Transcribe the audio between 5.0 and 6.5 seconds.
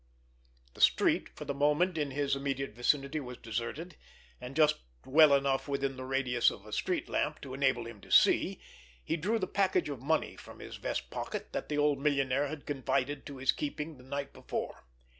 well enough within the radius